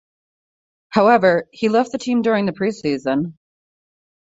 [0.89, 3.37] However, he left the team during the pre-season.